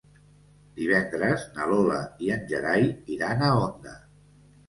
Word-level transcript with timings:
Divendres 0.79 1.43
na 1.57 1.67
Lola 1.73 1.99
i 2.27 2.31
en 2.37 2.47
Gerai 2.53 2.87
iran 3.17 3.45
a 3.49 3.51
Onda. 3.67 3.97